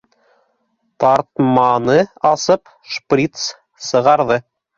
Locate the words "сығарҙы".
3.91-4.41